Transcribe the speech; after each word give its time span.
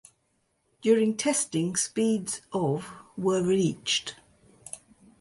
During 0.81 1.15
testing 1.15 1.75
speeds 1.75 2.41
of 2.51 2.91
were 3.15 3.43
reached. 3.43 4.15